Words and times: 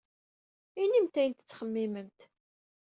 Inimt-d 0.81 1.15
ayen 1.21 1.33
ay 1.33 1.37
tettxemmimemt. 1.37 2.19